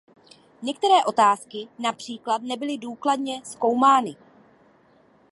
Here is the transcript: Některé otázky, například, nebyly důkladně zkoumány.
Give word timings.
Některé 0.61 1.03
otázky, 1.05 1.67
například, 1.79 2.41
nebyly 2.41 2.77
důkladně 2.77 3.41
zkoumány. 3.45 4.15